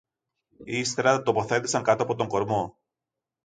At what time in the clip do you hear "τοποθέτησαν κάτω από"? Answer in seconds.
1.23-2.15